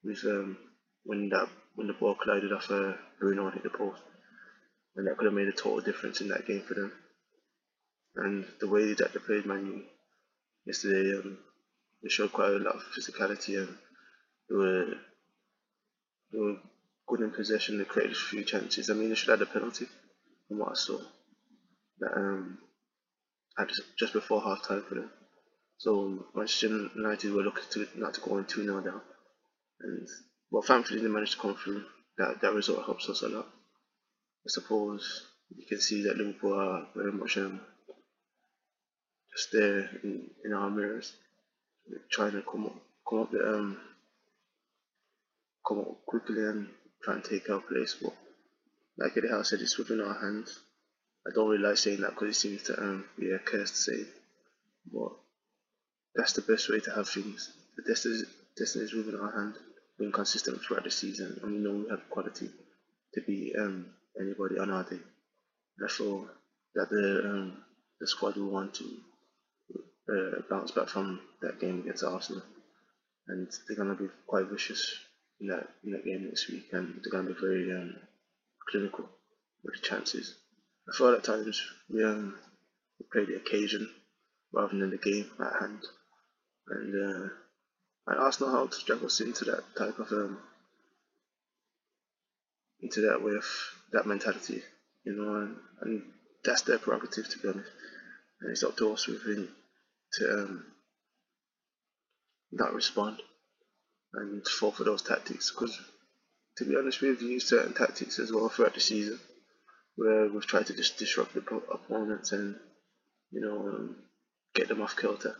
with 0.03 0.23
um, 0.25 0.57
when 1.03 1.29
that 1.29 1.49
when 1.75 1.87
the 1.87 1.93
ball 1.93 2.15
collided 2.15 2.53
off 2.53 2.69
uh, 2.69 2.93
Bruno 3.19 3.45
and 3.45 3.53
hit 3.53 3.63
the 3.63 3.69
post. 3.69 4.01
and 4.95 5.07
that 5.07 5.17
could 5.17 5.25
have 5.25 5.33
made 5.33 5.47
a 5.47 5.51
total 5.53 5.81
difference 5.81 6.21
in 6.21 6.27
that 6.27 6.45
game 6.45 6.61
for 6.61 6.73
them. 6.73 6.91
And 8.15 8.45
the 8.59 8.67
way 8.67 8.93
that 8.93 9.13
they 9.13 9.19
played 9.19 9.45
Manu 9.45 9.83
yesterday, 10.65 11.17
um, 11.17 11.37
they 12.03 12.09
showed 12.09 12.33
quite 12.33 12.51
a 12.51 12.57
lot 12.57 12.75
of 12.75 12.83
physicality 12.95 13.57
and 13.57 13.77
they 14.49 14.55
were, 14.55 14.85
they 16.31 16.39
were 16.39 16.57
good 17.07 17.21
in 17.21 17.31
possession. 17.31 17.77
They 17.77 17.85
created 17.85 18.17
a 18.17 18.19
few 18.19 18.43
chances. 18.43 18.89
I 18.89 18.93
mean, 18.93 19.09
they 19.09 19.15
should 19.15 19.29
have 19.29 19.39
had 19.39 19.47
a 19.47 19.51
penalty 19.51 19.87
from 20.51 20.59
what 20.59 20.71
I 20.71 20.75
saw. 20.75 20.99
That 21.99 22.13
um, 22.17 22.57
just, 23.67 23.81
just 23.97 24.13
before 24.13 24.41
half 24.41 24.67
time 24.67 24.83
for 24.87 24.95
them. 24.95 25.09
So 25.77 26.25
Manchester 26.35 26.89
United 26.95 27.31
were 27.31 27.43
looking 27.43 27.63
to 27.71 27.87
not 27.95 28.13
to 28.15 28.21
go 28.21 28.37
in 28.37 28.45
2 28.45 28.63
0 28.65 28.81
down. 28.81 29.01
And 29.79 30.07
well, 30.51 30.61
thankfully 30.61 31.01
they 31.01 31.07
managed 31.07 31.33
to 31.33 31.39
come 31.39 31.55
through. 31.55 31.83
That 32.17 32.41
that 32.41 32.53
result 32.53 32.85
helps 32.85 33.09
us 33.09 33.21
a 33.21 33.29
lot. 33.29 33.45
I 33.45 34.49
suppose 34.49 35.23
you 35.55 35.65
can 35.67 35.79
see 35.79 36.03
that 36.03 36.17
Liverpool 36.17 36.53
are 36.53 36.87
very 36.95 37.11
much 37.13 37.37
um, 37.37 37.61
just 39.35 39.51
there 39.53 39.89
in, 40.03 40.29
in 40.43 40.53
our 40.53 40.69
mirrors, 40.69 41.13
trying 42.11 42.33
to 42.33 42.41
come 42.41 42.65
up, 42.65 42.75
come 43.07 43.19
up, 43.19 43.31
the, 43.31 43.39
um, 43.39 43.77
come 45.65 45.79
up 45.79 46.05
quickly 46.05 46.43
and 46.43 46.67
try 47.03 47.15
and 47.15 47.23
take 47.23 47.49
our 47.49 47.61
place. 47.61 47.95
But 48.01 48.13
like 49.01 49.17
Eddie 49.17 49.29
Howe 49.29 49.41
said, 49.41 49.61
it's 49.61 49.77
within 49.77 50.01
our 50.01 50.19
hands. 50.19 50.59
I 51.27 51.31
don't 51.33 51.49
really 51.49 51.63
like 51.63 51.77
saying 51.77 52.01
that 52.01 52.11
because 52.11 52.29
it 52.29 52.39
seems 52.39 52.63
to 52.63 52.79
um, 52.79 53.05
be 53.19 53.31
a 53.31 53.39
curse 53.39 53.71
to 53.71 53.77
say, 53.77 54.03
but 54.91 55.11
that's 56.15 56.33
the 56.33 56.41
best 56.41 56.69
way 56.69 56.79
to 56.79 56.91
have 56.91 57.07
things. 57.09 57.51
The 57.77 57.83
destiny, 57.91 58.21
destiny 58.57 58.85
is 58.85 58.93
within 58.93 59.19
our 59.19 59.31
hand, 59.31 59.55
being 59.97 60.11
consistent 60.11 60.61
throughout 60.61 60.83
the 60.83 60.91
season, 60.91 61.39
and 61.41 61.51
we 61.51 61.57
know 61.59 61.83
we 61.83 61.89
have 61.89 62.09
quality 62.09 62.49
to 63.13 63.21
be 63.21 63.53
um, 63.57 63.87
anybody 64.19 64.57
on 64.59 64.71
our 64.71 64.83
day. 64.83 64.99
Therefore, 65.77 66.29
that 66.75 66.89
the 66.89 67.21
um, 67.25 67.57
the 67.99 68.07
squad 68.07 68.35
will 68.35 68.49
want 68.51 68.73
to 68.75 68.85
uh, 70.09 70.41
bounce 70.49 70.71
back 70.71 70.89
from 70.89 71.21
that 71.41 71.59
game 71.59 71.81
against 71.81 72.03
Arsenal, 72.03 72.43
and 73.27 73.47
they're 73.67 73.77
gonna 73.77 73.95
be 73.95 74.09
quite 74.27 74.47
vicious 74.47 74.95
in 75.39 75.47
that 75.47 75.67
in 75.83 75.91
that 75.91 76.05
game 76.05 76.25
next 76.25 76.49
week, 76.49 76.67
and 76.71 77.01
they're 77.03 77.11
gonna 77.11 77.33
be 77.33 77.39
very 77.39 77.71
um, 77.71 77.95
clinical 78.71 79.09
with 79.63 79.81
chances. 79.81 80.35
I 80.87 80.97
feel 80.97 81.13
at 81.13 81.23
times 81.23 81.61
we 81.89 82.03
um, 82.03 82.37
we 82.99 83.05
play 83.11 83.25
the 83.25 83.39
occasion 83.39 83.89
rather 84.53 84.77
than 84.77 84.89
the 84.89 84.97
game 84.97 85.29
at 85.39 85.61
hand, 85.61 85.79
and 86.67 86.95
uh, 86.95 87.29
and 88.07 88.19
Arsenal 88.19 88.51
how 88.51 88.67
to 88.67 89.05
us 89.05 89.21
into 89.21 89.45
that 89.45 89.63
type 89.77 89.99
of 89.99 90.11
um, 90.11 90.39
into 92.81 93.01
that 93.01 93.21
way 93.23 93.33
of 93.35 93.45
that 93.91 94.07
mentality, 94.07 94.61
you 95.05 95.13
know, 95.13 95.35
and, 95.35 95.55
and 95.81 96.03
that's 96.43 96.63
their 96.63 96.79
prerogative 96.79 97.29
to 97.29 97.39
be 97.39 97.47
honest. 97.49 97.69
And 98.41 98.51
it's 98.51 98.63
up 98.63 98.75
to 98.77 98.93
us 98.93 99.07
within 99.07 99.47
to 100.13 100.33
um, 100.33 100.65
not 102.51 102.73
respond 102.73 103.21
and 104.13 104.45
fall 104.47 104.71
for 104.71 104.83
those 104.83 105.03
tactics. 105.03 105.51
Because 105.51 105.79
to 106.57 106.65
be 106.65 106.75
honest, 106.75 107.01
we've 107.01 107.21
used 107.21 107.47
certain 107.47 107.73
tactics 107.73 108.19
as 108.19 108.31
well 108.31 108.49
throughout 108.49 108.73
the 108.73 108.79
season, 108.79 109.19
where 109.95 110.27
we've 110.27 110.45
tried 110.45 110.67
to 110.67 110.73
just 110.73 110.97
disrupt 110.97 111.33
the 111.33 111.39
opponents 111.71 112.31
and 112.31 112.55
you 113.31 113.41
know 113.41 113.59
um, 113.67 113.95
get 114.53 114.67
them 114.67 114.81
off 114.81 114.97
kilter, 114.97 115.35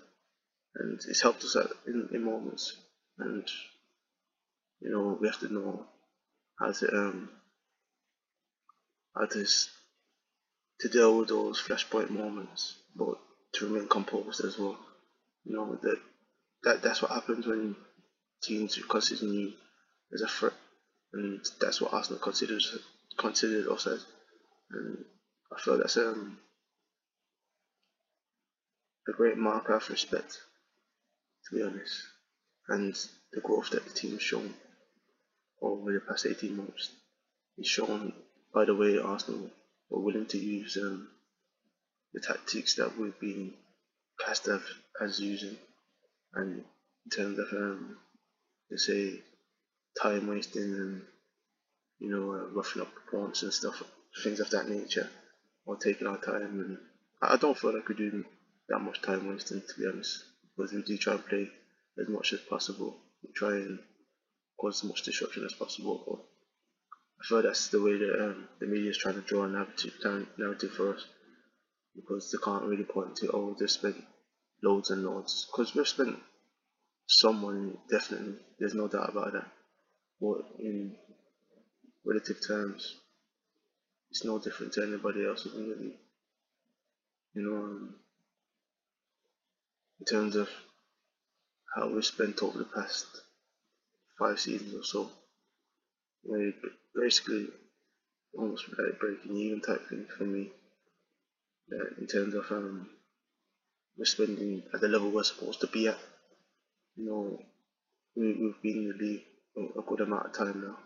and 0.76 1.00
it's 1.08 1.22
helped 1.22 1.44
us 1.44 1.56
in, 1.88 2.10
in 2.14 2.24
moments. 2.24 2.78
And 3.18 3.48
you 4.82 4.90
know 4.90 5.18
we 5.20 5.28
have 5.28 5.40
to 5.40 5.54
know 5.54 5.86
how 6.60 6.72
to 6.72 6.96
um 6.96 7.30
how 9.16 9.26
to 9.26 9.46
to 10.80 10.90
deal 10.90 11.18
with 11.18 11.30
those 11.30 11.62
flashpoint 11.62 12.10
moments, 12.10 12.78
but 12.96 13.20
to 13.54 13.68
remain 13.68 13.88
composed 13.88 14.44
as 14.44 14.58
well. 14.58 14.78
You 15.44 15.56
know 15.56 15.78
that 15.82 16.00
that 16.64 16.82
that's 16.82 17.02
what 17.02 17.12
happens 17.12 17.46
when 17.46 17.76
teams 18.42 18.78
you 18.78 19.54
as 20.14 20.22
a 20.22 20.28
threat, 20.28 20.54
and 21.14 21.46
that's 21.60 21.82
what 21.82 21.94
Arsenal 21.94 22.20
considered 22.20 23.68
us 23.68 23.88
as. 23.88 24.06
And 24.72 25.06
I 25.56 25.60
feel 25.60 25.78
that's 25.78 25.98
um, 25.98 26.38
a 29.08 29.12
great 29.12 29.38
marker 29.38 29.74
of 29.74 29.90
respect, 29.90 30.40
to 31.50 31.56
be 31.56 31.64
honest, 31.64 32.04
and 32.70 32.96
the 33.34 33.42
growth 33.42 33.72
that 33.72 33.84
the 33.84 33.94
team 33.94 34.12
has 34.12 34.22
shown 34.22 34.54
over 35.62 35.92
the 35.92 36.00
past 36.00 36.26
18 36.26 36.56
months 36.56 36.92
is 37.58 37.68
shown 37.68 38.14
by 38.54 38.66
the 38.66 38.76
way 38.76 38.98
Arsenal 38.98 39.50
were 39.90 40.02
willing 40.02 40.26
to 40.28 40.38
use 40.38 40.78
um, 40.82 41.08
the 42.14 42.22
tactics 42.22 42.76
that 42.76 42.98
we've 42.98 43.20
been 43.20 43.54
cast 44.26 44.48
as, 44.48 44.62
as 45.02 45.20
using, 45.20 45.58
and 46.34 46.64
in 47.06 47.12
terms 47.12 47.40
of 47.40 47.48
um, 47.54 47.98
let's 48.70 48.88
say 48.88 49.22
time 50.02 50.28
wasting 50.28 50.64
and 50.64 51.02
you 52.00 52.10
know 52.10 52.34
uh, 52.34 52.54
roughing 52.54 52.82
up 52.82 52.90
opponents 53.08 53.44
and 53.44 53.54
stuff, 53.54 53.82
things 54.24 54.40
of 54.40 54.50
that 54.52 54.70
nature, 54.70 55.10
or 55.66 55.78
taking 55.78 56.08
our 56.08 56.18
time. 56.18 56.60
And 56.60 56.78
I 57.22 57.38
don't 57.38 57.58
feel 57.58 57.74
like 57.74 57.88
we 57.88 57.96
do 57.96 58.24
that 58.70 58.80
much 58.80 59.02
time 59.02 59.28
wasting 59.28 59.62
to 59.62 59.80
be 59.80 59.88
honest, 59.88 60.24
because 60.56 60.74
we 60.74 60.84
do 60.84 60.98
try 60.98 61.14
and 61.14 61.26
play 61.26 61.50
as 62.00 62.10
much 62.10 62.34
as 62.34 62.40
possible. 62.42 62.98
We 63.24 63.32
try 63.34 63.52
and 63.52 63.80
cause 64.60 64.84
as 64.84 64.90
much 64.90 65.04
disruption 65.04 65.46
as 65.46 65.54
possible. 65.54 66.04
But 66.08 66.26
I 67.20 67.28
feel 67.28 67.42
that's 67.44 67.68
the 67.70 67.82
way 67.82 67.98
that 67.98 68.24
um, 68.24 68.48
the 68.60 68.68
media 68.68 68.90
is 68.90 68.98
trying 68.98 69.16
to 69.16 69.22
draw 69.22 69.44
a 69.44 69.50
narrative, 69.50 69.94
narrative 70.38 70.72
for 70.72 70.96
us 70.96 71.06
because 71.96 72.32
they 72.32 72.38
can't 72.44 72.64
really 72.64 72.84
point 72.84 73.16
to 73.18 73.30
oh 73.34 73.56
they 73.60 73.68
spent 73.68 73.96
loads 74.64 74.90
and 74.90 75.04
loads 75.04 75.48
because 75.52 75.76
we've 75.76 75.88
spent 75.88 76.18
some 77.08 77.42
money 77.42 77.74
definitely 77.90 78.36
there's 78.60 78.74
no 78.74 78.88
doubt 78.88 79.10
about 79.10 79.34
that 79.34 79.48
but 80.22 80.46
in 80.60 80.96
relative 82.06 82.38
terms 82.46 82.96
it's 84.10 84.24
no 84.24 84.40
different 84.40 84.74
to 84.74 84.84
anybody 84.84 85.26
else 85.26 85.46
in 85.46 85.70
the 85.70 85.76
league 85.76 86.00
you 87.34 87.42
know 87.42 87.58
um, 87.58 87.96
in 90.00 90.06
terms 90.06 90.36
of 90.36 90.50
how 91.76 91.90
we've 91.90 92.06
spent 92.06 92.42
over 92.44 92.60
the 92.60 92.66
past 92.66 93.08
five 94.20 94.40
seasons 94.40 94.74
or 94.76 94.84
so 94.84 95.10
like 96.26 96.56
basically 96.96 97.48
almost 98.38 98.66
like 98.70 99.00
breaking 99.00 99.36
even 99.36 99.62
type 99.62 99.90
thing 99.90 100.06
for 100.18 100.24
me 100.24 100.52
uh, 101.74 102.00
in 102.00 102.08
terms 102.08 102.34
of 102.36 102.46
um, 102.52 102.90
we're 103.98 104.06
spending 104.06 104.64
at 104.74 104.82
the 104.82 104.88
level 104.88 105.12
we're 105.12 105.24
supposed 105.24 105.62
to 105.62 105.68
be 105.68 105.88
at. 105.88 105.98
You 106.96 107.06
know, 107.06 107.40
we, 108.16 108.34
we've 108.34 108.62
been 108.62 108.78
in 108.78 108.88
the 108.90 109.06
league 109.06 109.24
a, 109.58 109.82
good 109.82 110.02
amount 110.02 110.28
of 110.28 110.34
time 110.34 110.62
now 110.66 110.78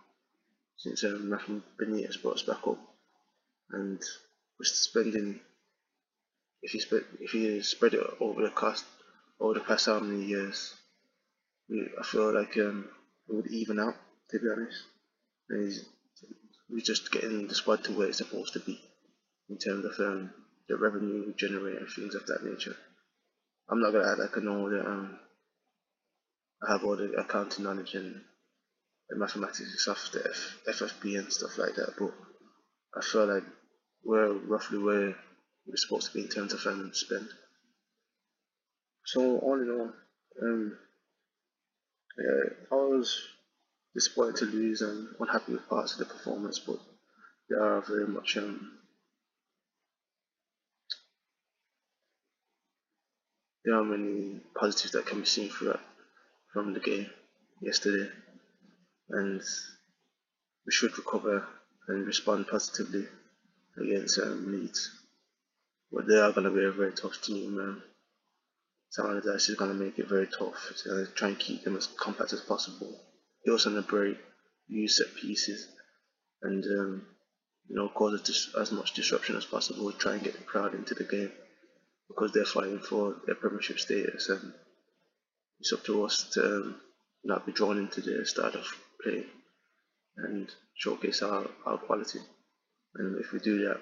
since 0.78 1.04
um, 1.04 1.32
Rafa 1.32 1.62
Benitez 1.80 2.22
brought 2.22 2.36
us 2.36 2.44
back 2.44 2.68
up, 2.68 2.78
and 3.72 4.00
we're 4.60 4.66
spending. 4.66 5.40
If 6.62 6.74
you 6.74 6.80
spread 6.80 7.04
if 7.20 7.34
you 7.34 7.62
spread 7.62 7.94
it 7.94 8.04
over 8.20 8.42
the 8.42 8.50
cost 8.50 8.86
over 9.40 9.54
the 9.54 9.60
past 9.60 9.86
how 9.86 10.00
many 10.00 10.26
years, 10.26 10.74
I 12.00 12.04
feel 12.04 12.34
like 12.34 12.58
um, 12.58 12.90
it 13.30 13.36
would 13.36 13.48
even 13.48 13.80
out. 13.80 13.96
To 14.32 14.40
be 14.40 14.48
honest, 14.52 14.84
and 15.50 15.72
we're 16.70 16.84
just 16.84 17.12
getting 17.12 17.48
the 17.48 17.54
squad 17.54 17.84
to 17.84 17.92
where 17.92 18.08
it's 18.08 18.18
supposed 18.18 18.54
to 18.54 18.60
be 18.60 18.80
in 19.50 19.58
terms 19.60 19.86
of 19.86 19.92
um, 20.00 20.32
the 20.68 20.76
revenue 20.76 21.26
we 21.28 21.34
generate 21.34 21.78
and 21.78 21.90
things 21.90 22.16
of 22.16 22.26
that 22.26 22.44
nature. 22.44 22.76
I'm 23.70 23.82
not 23.82 23.92
gonna 23.92 24.10
act 24.10 24.20
like 24.20 24.38
I 24.38 24.42
know 24.42 24.70
that 24.70 24.86
um, 24.86 25.20
I 26.68 26.72
have 26.72 26.84
all 26.84 26.96
the 26.96 27.12
accounting 27.14 27.66
knowledge 27.66 27.94
and 27.94 28.22
the 29.10 29.18
mathematics 29.18 29.82
stuff, 29.82 30.10
the 30.12 30.28
F, 30.28 30.80
FFP 30.80 31.20
and 31.20 31.32
stuff 31.32 31.58
like 31.58 31.76
that, 31.76 31.94
but 32.00 32.14
I 32.98 33.02
feel 33.02 33.26
like 33.26 33.44
we're 34.04 34.34
roughly 34.34 34.80
where 34.80 35.16
we're 35.68 35.76
supposed 35.76 36.08
to 36.08 36.14
be 36.14 36.24
in 36.24 36.30
terms 36.30 36.54
of 36.54 36.66
um, 36.66 36.92
spend. 36.94 37.28
So 39.06 39.38
all 39.40 39.62
in 39.62 39.70
all, 39.70 39.92
um, 40.42 40.78
yeah, 42.18 42.54
I 42.72 42.76
was 42.76 43.22
disappointed 43.94 44.38
to 44.38 44.46
lose 44.46 44.82
and 44.82 45.08
unhappy 45.20 45.54
with 45.54 45.70
parts 45.70 45.94
of 45.94 46.00
the 46.00 46.06
performance, 46.06 46.60
but 46.60 46.80
there 47.50 47.64
are 47.64 47.82
very 47.82 48.08
much 48.08 48.38
um, 48.38 48.72
there 53.64 53.76
are 53.76 53.84
many 53.84 54.40
positives 54.60 54.94
that 54.94 55.06
can 55.06 55.20
be 55.20 55.26
seen 55.26 55.50
from 55.50 56.74
the 56.74 56.80
game 56.80 57.10
yesterday, 57.62 58.10
and 59.10 59.42
we 60.66 60.72
should 60.72 60.98
recover 60.98 61.48
and 61.88 62.08
respond 62.08 62.48
positively 62.48 63.06
against 63.78 64.20
um, 64.20 64.52
Leeds. 64.52 64.92
But 65.92 66.08
they 66.08 66.18
are 66.18 66.32
going 66.32 66.46
to 66.46 66.56
be 66.56 66.66
a 66.66 66.72
very 66.72 66.94
tough 66.94 67.22
team. 67.22 67.60
Um, 67.60 67.84
Allardyce 68.98 69.50
is 69.50 69.56
going 69.56 69.72
to 69.72 69.84
make 69.84 70.00
it 70.00 70.08
very 70.08 70.28
tough. 70.28 70.70
He's 70.70 70.84
going 70.84 71.06
to 71.06 71.12
try 71.12 71.28
and 71.30 71.40
keep 71.40 71.64
them 71.64 71.76
as 71.76 71.88
compact 71.88 72.32
as 72.32 72.42
possible. 72.42 72.98
He 73.44 73.52
also 73.52 73.70
going 73.70 73.84
to 73.84 73.90
break, 73.90 74.18
use 74.68 74.98
set 74.98 75.14
pieces, 75.16 75.68
and 76.42 76.64
um, 76.64 77.06
you 77.68 77.76
know, 77.76 77.90
cause 77.90 78.22
as, 78.30 78.50
as 78.60 78.72
much 78.72 78.94
disruption 78.94 79.36
as 79.36 79.46
possible, 79.46 79.92
try 79.92 80.14
and 80.14 80.24
get 80.24 80.38
the 80.38 80.44
crowd 80.44 80.74
into 80.74 80.94
the 80.94 81.04
game 81.04 81.32
because 82.08 82.32
they're 82.32 82.46
fighting 82.46 82.80
for 82.80 83.16
their 83.26 83.36
Premiership 83.36 83.80
status, 83.80 84.30
and 84.30 84.54
it's 85.60 85.74
up 85.74 85.84
to 85.84 86.04
us 86.04 86.30
to 86.34 86.44
um, 86.44 86.76
not 87.24 87.46
be 87.46 87.52
drawn 87.52 87.78
into 87.78 88.02
their 88.02 88.24
style 88.26 88.56
of 88.56 88.66
play 89.06 89.24
and 90.18 90.50
showcase 90.74 91.22
our, 91.22 91.48
our 91.66 91.78
quality. 91.78 92.20
And 92.96 93.20
if 93.20 93.32
we 93.32 93.40
do 93.40 93.66
that, 93.66 93.80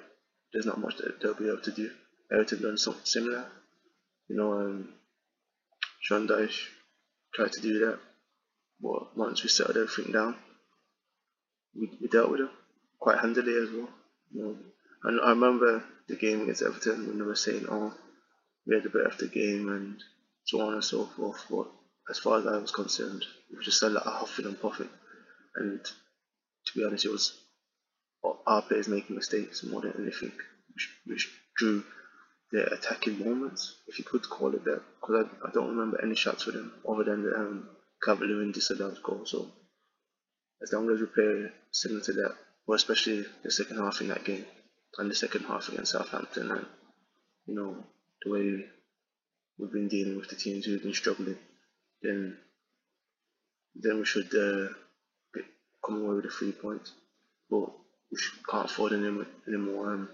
there's 0.51 0.65
not 0.65 0.79
much 0.79 0.97
that 0.97 1.21
they'll 1.21 1.33
be 1.33 1.47
able 1.47 1.61
to 1.61 1.71
do. 1.71 1.89
Everton 2.31 2.61
done 2.61 2.77
something 2.77 3.05
similar. 3.05 3.45
You 4.27 4.35
know, 4.37 4.53
um, 4.53 4.89
Sean 6.01 6.27
Dyche 6.27 6.67
tried 7.33 7.51
to 7.53 7.61
do 7.61 7.79
that, 7.79 7.99
but 8.81 9.17
once 9.17 9.43
we 9.43 9.49
settled 9.49 9.77
everything 9.77 10.11
down, 10.13 10.35
we, 11.75 11.89
we 12.01 12.07
dealt 12.07 12.31
with 12.31 12.41
it 12.41 12.49
quite 12.99 13.19
handily 13.19 13.55
as 13.55 13.69
well. 13.71 13.89
You 14.31 14.43
know, 14.43 14.57
and 15.03 15.21
I 15.21 15.29
remember 15.29 15.83
the 16.07 16.15
game 16.15 16.41
against 16.41 16.63
Everton 16.63 17.07
when 17.07 17.17
they 17.17 17.25
were 17.25 17.35
saying, 17.35 17.65
"Oh, 17.69 17.93
we 18.65 18.75
had 18.75 18.85
a 18.85 18.89
bit 18.89 19.05
of 19.05 19.17
the 19.17 19.27
game," 19.27 19.69
and 19.69 20.01
so 20.45 20.61
on 20.61 20.73
and 20.73 20.83
so 20.83 21.05
forth. 21.05 21.45
But 21.49 21.67
as 22.09 22.19
far 22.19 22.39
as 22.39 22.47
I 22.47 22.57
was 22.57 22.71
concerned, 22.71 23.23
it 23.51 23.57
was 23.57 23.65
just 23.65 23.83
a 23.83 23.89
lot 23.89 24.05
of 24.05 24.13
huffing 24.13 24.45
and 24.45 24.59
puffing. 24.59 24.89
And 25.55 25.83
to 25.83 26.71
be 26.75 26.85
honest, 26.85 27.05
it 27.05 27.11
was 27.11 27.39
our 28.47 28.61
players 28.61 28.87
making 28.87 29.15
mistakes 29.15 29.63
more 29.63 29.81
than 29.81 29.93
anything, 29.99 30.31
which, 30.73 30.89
which 31.05 31.29
drew 31.57 31.83
their 32.51 32.67
attacking 32.67 33.19
moments, 33.19 33.75
if 33.87 33.97
you 33.97 34.05
could 34.05 34.29
call 34.29 34.53
it 34.53 34.63
that. 34.65 34.81
Because 35.01 35.25
I, 35.25 35.47
I 35.47 35.51
don't 35.51 35.69
remember 35.69 36.01
any 36.01 36.15
shots 36.15 36.43
for 36.43 36.51
them 36.51 36.73
other 36.87 37.03
than 37.03 37.23
the 37.23 37.35
um, 37.35 37.69
Calvert-Lewin 38.03 38.51
disallowed 38.51 39.01
goal. 39.03 39.25
So 39.25 39.51
as 40.61 40.71
long 40.71 40.89
as 40.89 40.99
we 40.99 41.07
play 41.07 41.51
similar 41.71 42.01
to 42.01 42.13
that, 42.13 42.35
or 42.67 42.75
especially 42.75 43.25
the 43.43 43.51
second 43.51 43.77
half 43.77 44.01
in 44.01 44.07
that 44.07 44.23
game, 44.23 44.45
and 44.97 45.09
the 45.09 45.15
second 45.15 45.43
half 45.45 45.69
against 45.69 45.91
Southampton, 45.91 46.51
and 46.51 46.65
you 47.47 47.55
know 47.55 47.83
the 48.23 48.31
way 48.31 48.65
we've 49.57 49.71
been 49.71 49.87
dealing 49.87 50.17
with 50.17 50.29
the 50.29 50.35
teams 50.35 50.65
who've 50.65 50.83
been 50.83 50.93
struggling, 50.93 51.37
then 52.01 52.37
then 53.75 53.99
we 53.99 54.05
should 54.05 54.33
uh, 54.35 54.71
come 55.85 56.01
away 56.01 56.15
with 56.15 56.25
the 56.25 56.29
three 56.29 56.51
points. 56.51 56.91
But 57.49 57.69
we 58.11 58.17
can't 58.49 58.65
afford 58.65 58.93
any, 58.93 59.07
any 59.47 59.57
more 59.57 59.93
um, 59.93 60.09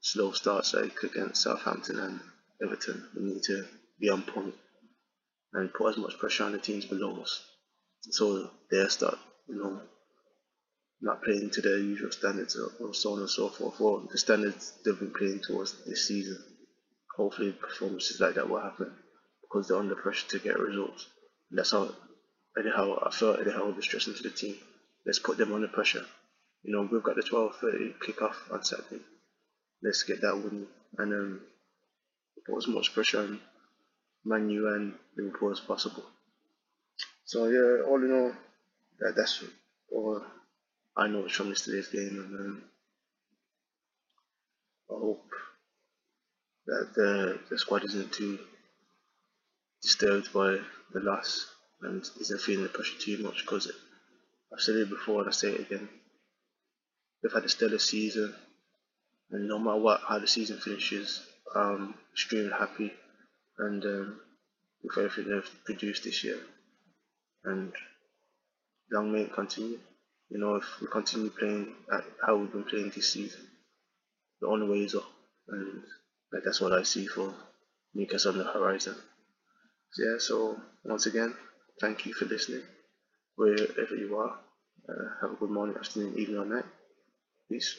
slow 0.00 0.32
starts 0.32 0.74
like 0.74 1.02
against 1.02 1.42
Southampton 1.42 1.98
and 1.98 2.20
Everton. 2.62 3.08
We 3.16 3.22
need 3.22 3.42
to 3.44 3.64
be 4.00 4.08
on 4.10 4.22
point 4.22 4.54
and 5.52 5.72
put 5.72 5.90
as 5.90 5.96
much 5.96 6.18
pressure 6.18 6.44
on 6.44 6.52
the 6.52 6.58
teams 6.58 6.84
below 6.84 7.20
us 7.20 7.42
so 8.10 8.50
they 8.70 8.86
start, 8.88 9.18
you 9.48 9.56
know, 9.56 9.80
not 11.00 11.22
playing 11.22 11.50
to 11.50 11.60
their 11.60 11.78
usual 11.78 12.10
standards 12.10 12.56
or 12.80 12.94
so 12.94 13.12
on 13.14 13.20
and 13.20 13.30
so 13.30 13.48
forth, 13.48 13.80
or 13.80 14.02
the 14.10 14.18
standards 14.18 14.72
they've 14.84 14.98
been 14.98 15.12
playing 15.12 15.40
towards 15.40 15.84
this 15.84 16.06
season. 16.08 16.38
Hopefully, 17.16 17.52
performances 17.52 18.20
like 18.20 18.34
that 18.34 18.48
will 18.48 18.60
happen 18.60 18.92
because 19.42 19.68
they're 19.68 19.78
under 19.78 19.94
pressure 19.94 20.28
to 20.28 20.38
get 20.38 20.58
results. 20.58 21.06
And 21.50 21.58
that's 21.58 21.72
how 21.72 21.90
Howe, 22.74 23.02
I 23.06 23.10
felt 23.10 23.40
Eddie 23.40 23.52
Howe 23.52 23.70
was 23.70 23.84
stressing 23.84 24.14
to 24.14 24.22
the 24.22 24.30
team. 24.30 24.56
Let's 25.06 25.20
put 25.20 25.38
them 25.38 25.52
under 25.54 25.68
pressure. 25.68 26.04
You 26.64 26.72
know, 26.72 26.88
we've 26.90 27.02
got 27.02 27.14
the 27.14 27.22
12:30 27.22 27.98
kickoff 27.98 28.52
on 28.52 28.64
Saturday. 28.64 29.02
Let's 29.80 30.02
get 30.02 30.20
that 30.22 30.36
win 30.36 30.66
and 30.98 31.12
um, 31.12 31.40
put 32.44 32.56
as 32.56 32.66
much 32.66 32.92
pressure 32.92 33.20
on 33.20 33.40
Man 34.24 34.50
U 34.50 34.68
and 34.74 34.94
Liverpool 35.16 35.52
as 35.52 35.60
possible. 35.60 36.02
So 37.24 37.46
yeah, 37.46 37.84
all 37.86 38.02
in 38.02 38.12
all, 38.12 38.32
that, 38.98 39.14
that's 39.16 39.44
all 39.92 40.24
I 40.96 41.06
know 41.06 41.28
from 41.28 41.50
yesterday's 41.50 41.88
game, 41.88 42.18
and 42.18 42.40
um, 42.40 42.62
I 44.90 44.94
hope 44.94 45.30
that 46.66 46.92
the, 46.96 47.38
the 47.48 47.58
squad 47.58 47.84
isn't 47.84 48.12
too 48.12 48.40
disturbed 49.82 50.32
by 50.32 50.58
the 50.92 51.00
loss 51.00 51.46
and 51.82 52.04
isn't 52.20 52.40
feeling 52.40 52.64
the 52.64 52.70
pressure 52.70 52.98
too 52.98 53.18
much 53.18 53.42
because 53.42 53.70
I've 54.52 54.60
said 54.60 54.76
it 54.76 54.88
before 54.90 55.20
and 55.20 55.28
I 55.28 55.32
say 55.32 55.48
it 55.52 55.60
again. 55.60 55.88
They've 57.22 57.32
had 57.32 57.44
a 57.44 57.48
stellar 57.48 57.78
season, 57.78 58.34
and 59.30 59.48
no 59.48 59.58
matter 59.58 59.80
what 59.80 60.00
how 60.06 60.18
the 60.18 60.28
season 60.28 60.58
finishes, 60.58 61.22
I'm 61.54 61.94
extremely 62.12 62.52
happy 62.52 62.92
and 63.58 63.84
um, 63.84 64.20
with 64.82 64.98
everything 64.98 65.32
they've 65.32 65.64
produced 65.64 66.04
this 66.04 66.22
year. 66.22 66.38
And 67.44 67.72
long 68.92 69.12
may 69.12 69.22
it 69.22 69.32
continue. 69.32 69.78
You 70.28 70.38
know, 70.38 70.56
if 70.56 70.64
we 70.80 70.88
continue 70.88 71.30
playing 71.30 71.72
at 71.92 72.04
how 72.24 72.36
we've 72.36 72.52
been 72.52 72.64
playing 72.64 72.90
this 72.94 73.12
season, 73.12 73.40
the 74.40 74.48
only 74.48 74.68
way 74.68 74.84
is 74.84 74.94
up, 74.94 75.06
and 75.48 75.82
like, 76.32 76.42
that's 76.44 76.60
what 76.60 76.72
I 76.72 76.82
see 76.82 77.06
for 77.06 77.32
Newcastle 77.94 78.32
on 78.32 78.38
the 78.38 78.44
horizon. 78.44 78.96
So, 79.92 80.02
yeah, 80.02 80.18
so 80.18 80.60
once 80.84 81.06
again, 81.06 81.34
thank 81.80 82.06
you 82.06 82.12
for 82.12 82.24
listening, 82.24 82.62
wherever 83.36 83.94
you 83.94 84.16
are. 84.16 84.36
Uh, 84.88 85.08
have 85.20 85.32
a 85.32 85.36
good 85.36 85.50
morning, 85.50 85.76
afternoon, 85.76 86.18
evening, 86.18 86.38
or 86.38 86.44
night. 86.44 86.64
Peace. 87.50 87.76